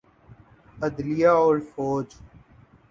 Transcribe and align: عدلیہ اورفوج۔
عدلیہ 0.83 1.31
اورفوج۔ 1.41 2.07